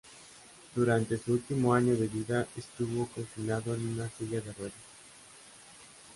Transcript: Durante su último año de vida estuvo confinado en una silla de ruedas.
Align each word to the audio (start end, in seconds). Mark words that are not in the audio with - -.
Durante 0.73 1.19
su 1.19 1.33
último 1.33 1.75
año 1.75 1.95
de 1.95 2.07
vida 2.07 2.47
estuvo 2.57 3.05
confinado 3.09 3.75
en 3.75 3.87
una 3.89 4.09
silla 4.09 4.41
de 4.41 4.51
ruedas. 4.51 4.73